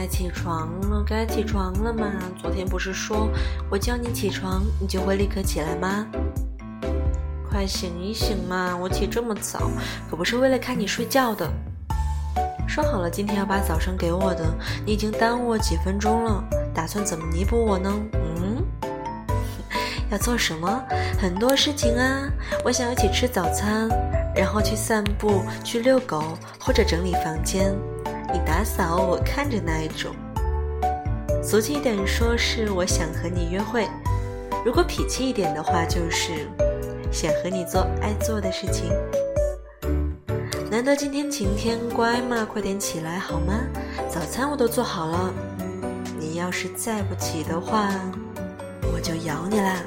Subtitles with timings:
[0.00, 2.10] 该起床了，该起床了嘛。
[2.40, 3.28] 昨天不是说
[3.68, 6.06] 我叫你起床，你就会立刻起来吗？
[7.50, 8.74] 快醒一醒嘛！
[8.74, 9.70] 我起这么早，
[10.08, 11.46] 可不是为了看你睡觉的。
[12.66, 14.46] 说好了今天要把早上给我的，
[14.86, 17.92] 你已经耽误我几分钟了，打算怎么弥补我呢？
[18.14, 18.64] 嗯，
[20.10, 20.82] 要做什么？
[21.20, 22.26] 很多事情啊！
[22.64, 23.86] 我想一起吃早餐，
[24.34, 27.76] 然后去散步、去遛狗或者整理房间。
[28.32, 30.14] 你打扫，我看着那一种。
[31.42, 33.88] 俗气一点说是我想和你约会，
[34.64, 36.46] 如果痞气一点的话就是
[37.10, 38.92] 想和你做爱做的事情。
[40.70, 43.54] 难得今天晴天，乖嘛，快点起来好吗？
[44.08, 45.32] 早餐我都做好了，
[46.18, 47.88] 你要是再不起的话，
[48.92, 49.82] 我就咬你啦。